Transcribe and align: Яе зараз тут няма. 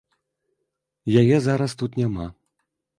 Яе 1.23 1.37
зараз 1.47 1.71
тут 1.85 1.91
няма. 2.05 2.27